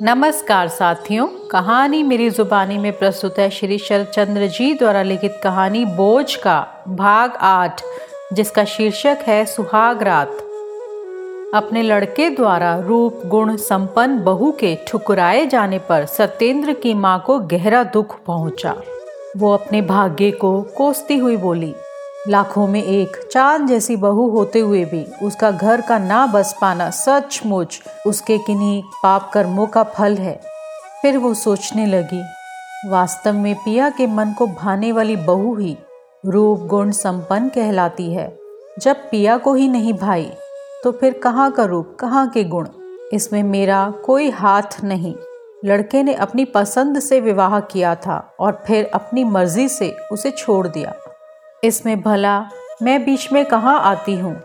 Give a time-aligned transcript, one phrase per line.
[0.00, 6.34] नमस्कार साथियों, कहानी मेरी जुबानी में प्रस्तुत है श्री शरचंद्र जी द्वारा लिखित कहानी बोझ
[6.34, 7.82] का भाग आठ,
[8.32, 10.28] जिसका शीर्षक है सुहाग रात
[11.54, 17.38] अपने लड़के द्वारा रूप, गुण, संपन्न बहू के ठुकराए जाने पर सत्येंद्र की माँ को
[17.38, 18.74] गहरा दुख पहुँचा।
[19.36, 21.74] वो अपने भाग्य को कोसती हुई बोली
[22.28, 26.88] लाखों में एक, चाँद जैसी बहू होते हुए भी उसका घर का ना बस पाना
[26.90, 30.40] सचमुच उसके किन्हीं पाप कर्मों का फल है।
[31.02, 32.22] फिर वो सोचने लगी,
[32.88, 35.76] वास्तव में पिया के मन को भाने वाली बहू ही
[36.26, 38.38] रूप गुण संपन्न कहलाती है।
[38.78, 40.30] जब पिया को ही नहीं भाई
[40.84, 42.68] तो फिर कहाँ का रूप, कहाँ के गुण?
[43.12, 45.14] इसमें मेरा कोई हाथ नहीं।
[45.64, 50.66] लड़के ने अपनी पसंद से विवाह किया था और फिर अपनी मर्ज़ी से उसे छोड़
[50.68, 50.94] दिया।
[51.64, 52.46] इसमें भला,
[52.82, 54.42] मैं बीच में कहाँ आती हूँ?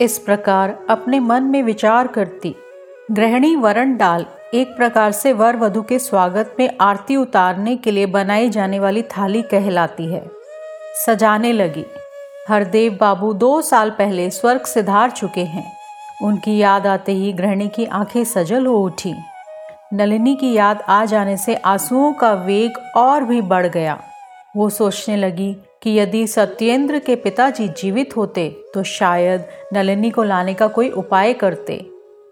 [0.00, 2.54] इस प्रकार अपने मन में विचार करती।
[3.10, 8.06] गृहिणी वरण डाल, एक प्रकार से वर वधु के स्वागत में आरती उतारने के लिए
[8.06, 10.30] बनाई जाने वाली थाली कहलाती है।
[11.06, 11.84] सजाने लगी।
[12.48, 15.72] हरदेव बाबू दो साल पहले स्वर्ग से धार चुके हैं।
[16.22, 19.14] उनकी याद आते ही गृहिणी की आँखें सजल हो उठी।
[19.92, 24.00] नलिनी की याद आ जाने से आंसुओं का वेग और भी बढ़ गया।
[24.58, 30.54] वो सोचने लगी कि यदि सत्येंद्र के पिताजी जीवित होते तो शायद नलिनी को लाने
[30.54, 31.76] का कोई उपाय करते।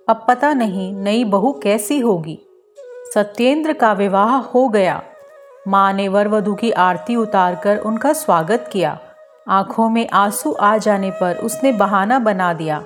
[0.09, 2.39] अब पता नहीं नई बहू कैसी होगी।
[3.15, 5.03] सत्येंद्र का विवाह हो गया।
[5.69, 8.99] माँ ने वर वधु की आरती उतारकर उनका स्वागत किया।
[9.49, 12.85] आँखों में आँसू आ जाने पर उसने बहाना बना दिया।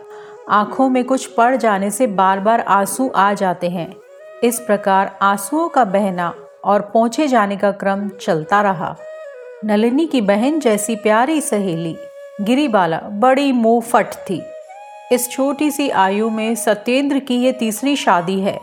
[0.50, 3.94] आँखों में कुछ पड़ जाने से बार बार आँसू आ जाते हैं।
[4.44, 8.96] इस प्रकार आंसुओं का बहना और पहुँचे जाने का क्रम चलता रहा।
[9.64, 11.96] नलिनी की बहन जैसी प्यारी सहेली।
[12.40, 14.42] गिरीबाला बड़ी मुंहफट थी।
[15.12, 18.60] इस छोटी सी आयु में सत्येंद्र की ये तीसरी शादी है।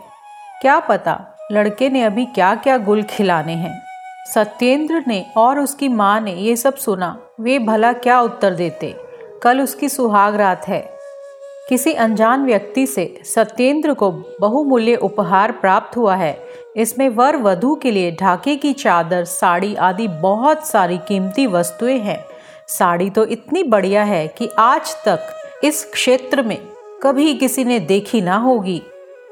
[0.60, 3.82] क्या पता लड़के ने अभी क्या क्या गुल खिलाने हैं।
[4.34, 8.96] सत्येंद्र ने और उसकी माँ ने ये सब सुना। वे भला क्या उत्तर देते?
[9.42, 10.98] कल उसकी सुहाग रात है।
[11.68, 14.10] किसी अनजान व्यक्ति से सत्येंद्र को
[14.40, 16.48] बहुमूल्य उपहार प्राप्त हुआ है।
[16.78, 22.24] इसमें वर वधु के लिए ढाके की चादर, साड़ी आदि बहुत सारी कीमती वस्तुएँ हैं।
[22.68, 25.34] साड़ी तो इतनी बढ़िया है कि आज तक
[25.64, 26.58] इस क्षेत्र में
[27.02, 28.82] कभी किसी ने देखी ना होगी।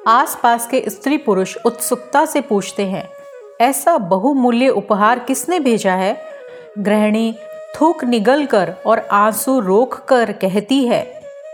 [0.08, 3.08] आसपास के स्त्री पुरुष उत्सुकता से पूछते हैं,
[3.60, 6.16] ऐसा बहुमूल्य उपहार किसने भेजा है?
[6.78, 7.34] गृहिणी
[7.76, 11.04] थूक निगल कर और आँसू रोक कर कहती है,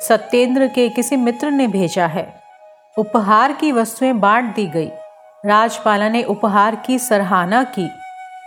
[0.03, 2.27] सत्येंद्र के किसी मित्र ने भेजा है।
[2.97, 4.91] उपहार की वस्तुएँ बांट दी गई।
[5.45, 7.89] राजपाला ने उपहार की सराहना की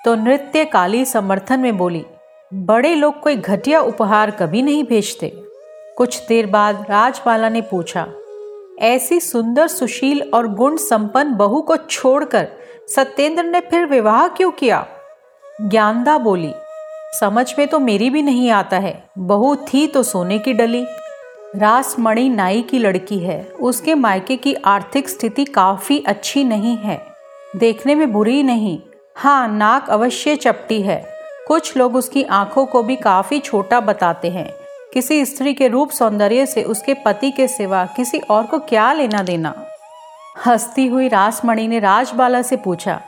[0.06, 2.03] तो नृत्य काली समर्थन में बोली,
[2.51, 5.31] बड़े लोग कोई घटिया उपहार कभी नहीं भेजते।
[5.97, 8.07] कुछ देर बाद राजपाला ने पूछा,
[8.81, 12.47] ऐसी सुंदर, सुशील और गुण संपन्न बहू को छोड़कर
[12.95, 14.85] सत्येंद्र ने फिर विवाह क्यों किया?
[15.61, 16.53] ज्ञानदा बोली,
[17.19, 20.85] समझ में तो मेरी भी नहीं आता है। बहू थी तो सोने की डली।
[21.55, 26.99] रासमणि नाई की लड़की है। उसके मायके की आर्थिक स्थिति काफ़ी अच्छी नहीं है।
[27.55, 28.79] देखने में बुरी नहीं।
[29.16, 31.03] हाँ नाक अवश्य चपटी है।
[31.47, 34.49] कुछ लोग उसकी आँखों को भी काफ़ी छोटा बताते हैं।
[34.93, 39.23] किसी स्त्री के रूप सौंदर्य से उसके पति के सिवा किसी और को क्या लेना
[39.23, 39.53] देना?
[40.45, 43.01] हंसती हुई रासमणि ने राजबाला से पूछा,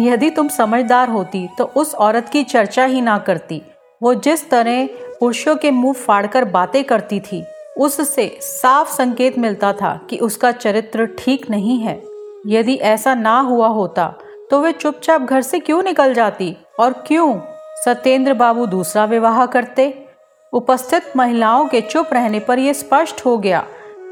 [0.00, 3.62] यदि तुम समझदार होती तो उस औरत की चर्चा ही ना करती।
[4.00, 4.86] वो जिस तरह
[5.20, 7.44] पुरुषों के मुँह फाड़कर बातें करती थी
[7.76, 12.02] उससे साफ़ संकेत मिलता था कि उसका चरित्र ठीक नहीं है।
[12.46, 14.14] यदि ऐसा ना हुआ होता
[14.50, 17.40] तो वे चुपचाप घर से क्यों निकल जाती और क्यों
[17.84, 20.06] सत्येंद्र बाबू दूसरा विवाह करते?
[20.52, 23.64] उपस्थित महिलाओं के चुप रहने पर यह स्पष्ट हो गया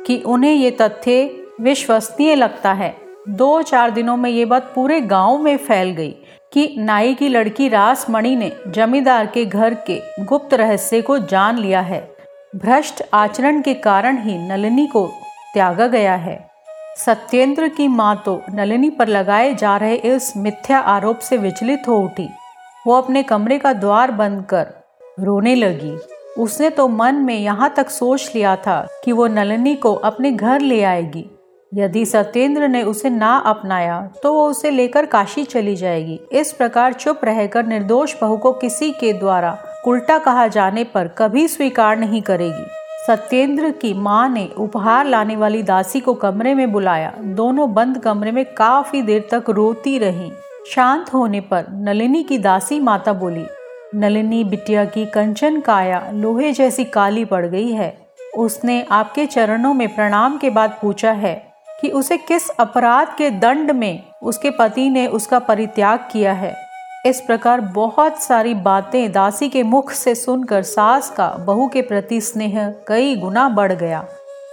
[0.07, 2.95] कि उन्हें ये तथ्य विश्वसनीय लगता है।
[3.29, 6.15] दो चार दिनों में ये बात पूरे गाँव में फैल गई
[6.53, 11.81] कि नाई की लड़की रासमणि ने जमींदार के घर के गुप्त रहस्य को जान लिया
[11.81, 12.14] है।
[12.55, 15.07] भ्रष्ट आचरण के कारण ही नलिनी को
[15.55, 16.37] त्यागा गया है।
[16.97, 21.99] सत्येंद्र की माँ तो नलिनी पर लगाए जा रहे इस मिथ्या आरोप से विचलित हो
[21.99, 22.29] उठी।
[22.87, 24.67] वो अपने कमरे का द्वार बंद कर
[25.21, 25.97] रोने लगी।
[26.39, 30.61] उसने तो मन में यहाँ तक सोच लिया था कि वो नलिनी को अपने घर
[30.61, 31.29] ले आएगी।
[31.73, 36.93] यदि सत्येंद्र ने उसे ना अपनाया तो वो उसे लेकर काशी चली जाएगी। इस प्रकार
[36.93, 42.23] चुप रहकर निर्दोष बहू को किसी के द्वारा उल्टा कहा जाने पर कभी स्वीकार नहीं
[42.23, 42.67] करेगी।
[43.07, 48.31] सत्येंद्र की माँ ने उपहार लाने वाली दासी को कमरे में बुलाया। दोनों बंद कमरे
[48.33, 50.31] में काफ़ी देर तक रोती रहीं।
[50.71, 53.45] शांत होने पर नलिनी की दासी माता बोली,
[53.95, 57.97] नलिनी, बिटिया की कंचन काया लोहे जैसी काली पड़ गई है।
[58.37, 61.35] उसने आपके चरणों में प्रणाम के बाद पूछा है
[61.81, 66.64] कि उसे किस अपराध के दंड में उसके पति ने उसका परित्याग किया है।
[67.07, 72.21] इस प्रकार बहुत सारी बातें दासी के मुख से सुनकर सास का बहू के प्रति
[72.21, 74.05] स्नेह कई गुना बढ़ गया।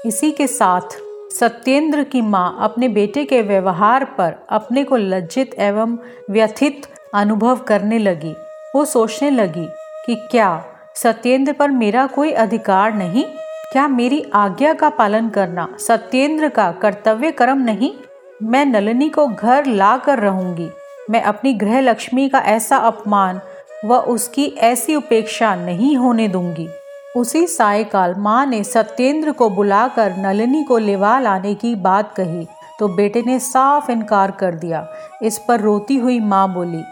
[0.06, 0.98] इसी के साथ
[1.40, 5.98] सत्येंद्र की माँ अपने बेटे के व्यवहार पर अपने को लज्जित एवं
[6.30, 8.36] व्यथित अनुभव करने लगी।
[8.76, 9.68] वो सोचने लगी
[10.06, 10.66] कि क्या
[10.96, 13.24] सत्येंद्र पर मेरा कोई अधिकार नहीं?
[13.72, 17.94] क्या मेरी आज्ञा का पालन करना सत्येंद्र का कर्तव्य कर्म नहीं?
[18.44, 20.70] मैं नलिनी को घर ला कर रहूँगी।
[21.12, 23.42] मैं अपनी गृह लक्ष्मी का ऐसा अपमान
[23.86, 26.68] व उसकी ऐसी उपेक्षा नहीं होने दूँगी।
[27.16, 32.48] उसी सायकाल माँ ने सत्येंद्र को बुलाकर नलिनी को लेवा लाने की बात कही
[32.80, 34.88] तो बेटे ने साफ़ इनकार कर दिया।
[35.24, 36.84] इस पर रोती हुई माँ बोली,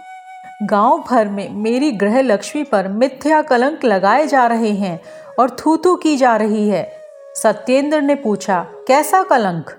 [0.63, 4.99] गाँव भर में मेरी गृह लक्ष्मी पर मिथ्या कलंक लगाए जा रहे हैं
[5.39, 6.83] और थू थू की जा रही है।
[7.35, 9.71] सत्येंद्र ने पूछा, कैसा कलंक?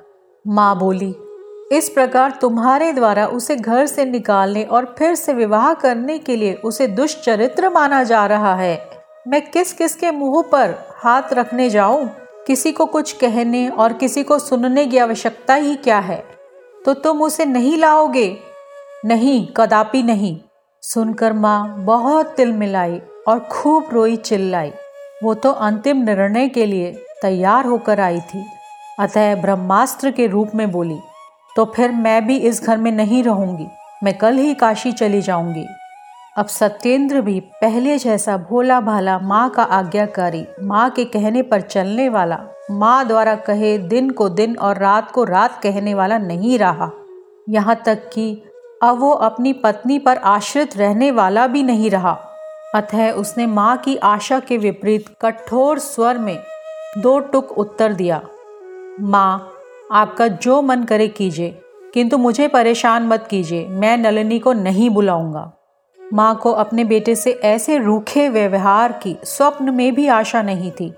[0.44, 1.14] माँ बोली
[1.72, 6.54] इस प्रकार तुम्हारे द्वारा उसे घर से निकालने और फिर से विवाह करने के लिए
[6.54, 8.90] उसे दुष्चरित्र माना जा रहा है।
[9.28, 12.10] मैं किस किस के मुँह पर हाथ रखने जाऊँ?
[12.46, 16.24] किसी को कुछ कहने और किसी को सुनने की आवश्यकता ही क्या है?
[16.84, 18.38] तो तुम उसे नहीं लाओगे?
[19.04, 20.40] नहीं, कदापि नहीं।
[20.82, 24.72] सुनकर माँ बहुत तिल मिलाई और खूब रोई चिल्लाई।
[25.22, 28.44] वो तो अंतिम निर्णय के लिए तैयार होकर आई थी।
[28.98, 30.98] अतः ब्रह्मास्त्र के रूप में बोली
[31.60, 33.66] तो फिर मैं भी इस घर में नहीं रहूँगी।
[34.04, 35.64] मैं कल ही काशी चली जाऊँगी।
[36.36, 42.08] अब सत्येंद्र भी पहले जैसा भोला भाला माँ का आज्ञाकारी, माँ के कहने पर चलने
[42.08, 42.38] वाला,
[42.70, 46.90] माँ द्वारा कहे दिन को दिन और रात को रात कहने वाला नहीं रहा।
[47.48, 48.32] यहाँ तक कि
[48.82, 52.18] अब वो अपनी पत्नी पर आश्रित रहने वाला भी नहीं रहा।
[52.74, 56.36] अतः उसने माँ की आशा के विपरीत कठोर स्वर में
[56.98, 58.22] दो टुक उत्तर दिया,
[59.00, 59.49] माँ
[59.90, 61.54] आपका जो मन करे कीजिए,
[61.94, 65.52] किंतु मुझे परेशान मत कीजिए, मैं नलिनी को नहीं बुलाऊँगा।
[66.00, 70.92] माँ को अपने बेटे से ऐसे रूखे व्यवहार की स्वप्न में भी आशा नहीं थी।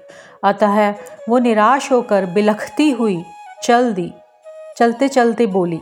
[0.44, 0.90] अतः
[1.28, 3.22] वो निराश होकर बिलखती हुई
[3.62, 4.10] चल दी
[4.76, 5.80] चलते चलते बोली,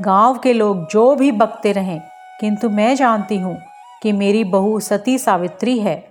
[0.00, 2.00] गाँव के लोग जो भी बकते रहें,
[2.40, 3.58] किंतु मैं जानती हूँ
[4.02, 6.02] कि मेरी बहू सती सावित्री है।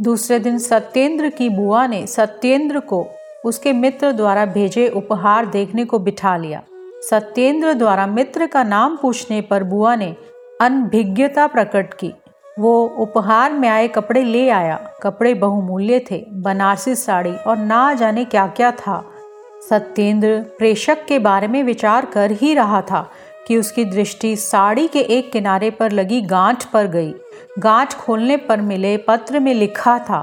[0.00, 3.06] दूसरे दिन सत्येंद्र की बुआ ने सत्येंद्र को
[3.46, 6.62] उसके मित्र द्वारा भेजे उपहार देखने को बिठा लिया।
[7.02, 10.14] सत्येंद्र द्वारा मित्र का नाम पूछने पर बुआ ने
[10.60, 12.12] अनभिज्ञता प्रकट की।
[12.58, 18.24] वो उपहार में आए कपड़े ले आया। कपड़े बहुमूल्य थे, बनारसी साड़ी और ना जाने
[18.24, 19.04] क्या क्या था।
[19.70, 23.08] सत्येंद्र प्रेषक के बारे में विचार कर ही रहा था
[23.46, 27.14] कि उसकी दृष्टि साड़ी के एक किनारे पर लगी गांठ पर गई।
[27.58, 30.20] गांठ खोलने पर मिले पत्र में लिखा था,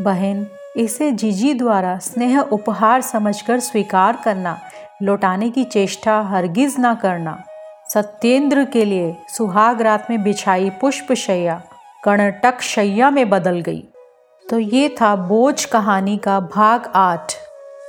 [0.00, 0.46] बहन
[0.78, 4.60] इसे जीजी द्वारा स्नेह उपहार समझकर स्वीकार करना,
[5.02, 7.44] लौटाने की चेष्टा हरगिज ना करना।
[7.94, 11.62] सत्येंद्र के लिए सुहाग रात में बिछाई पुष्प शैया,
[12.04, 13.84] कर्णटक शैया में बदल गई।
[14.50, 17.32] तो ये था बोझ कहानी का भाग आठ।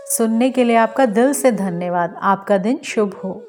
[0.08, 3.44] सुनने के लिए आपका दिल से धन्यवाद। आपका दिन शुभ हो।